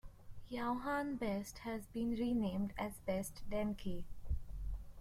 [0.51, 4.03] Yaohan Best has been renamed as Best Denki.